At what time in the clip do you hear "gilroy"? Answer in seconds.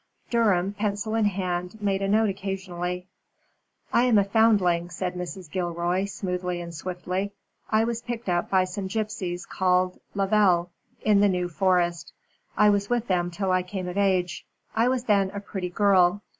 5.51-6.05